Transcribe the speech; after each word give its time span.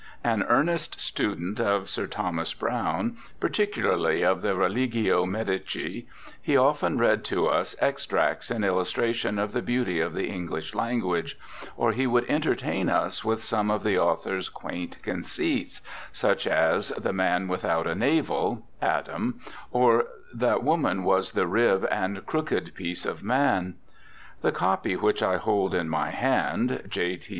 An 0.23 0.41
earnest 0.49 0.99
student 0.99 1.59
of 1.59 1.87
Sir 1.87 2.07
Thomas 2.07 2.55
Browne, 2.55 3.17
particularly 3.39 4.23
of 4.23 4.41
the 4.41 4.55
Religio 4.55 5.27
Medici, 5.27 6.07
he 6.41 6.57
often 6.57 6.97
read 6.97 7.23
to 7.25 7.45
us 7.45 7.75
extracts 7.79 8.49
in 8.49 8.63
illustration 8.63 9.37
of 9.37 9.51
the 9.51 9.61
beauty 9.61 9.99
of 9.99 10.15
the 10.15 10.25
English 10.27 10.73
language, 10.73 11.37
or 11.77 11.91
he 11.91 12.07
would 12.07 12.27
entertain 12.27 12.89
us 12.89 13.23
with 13.23 13.43
some 13.43 13.69
of 13.69 13.83
the 13.83 13.99
author's 13.99 14.49
quaint 14.49 14.97
conceits, 15.03 15.83
such 16.11 16.47
as 16.47 16.89
the 16.97 17.13
man 17.13 17.47
without 17.47 17.85
a 17.85 17.93
navel 17.93 18.63
(Adam), 18.81 19.39
or 19.69 20.05
that 20.33 20.63
woman 20.63 21.03
was 21.03 21.33
the 21.33 21.45
rib 21.45 21.87
and 21.91 22.25
crooked 22.25 22.73
piece 22.73 23.05
of 23.05 23.21
man. 23.21 23.75
The 24.41 24.51
copy 24.51 24.95
which 24.95 25.21
I 25.21 25.37
hold 25.37 25.75
in 25.75 25.89
my 25.89 26.09
hand 26.09 26.87
(J. 26.89 27.17
T. 27.17 27.29